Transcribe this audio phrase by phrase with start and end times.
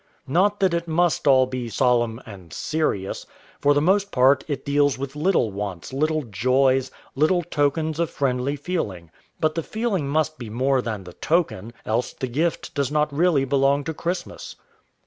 [0.25, 3.27] Not that it must all be solemn and serious.
[3.59, 8.55] For the most part it deals with little wants, little joys, little tokens of friendly
[8.55, 9.11] feeling.
[9.39, 13.45] But the feeling must be more than the token; else the gift does not really
[13.45, 14.55] belong to Christmas.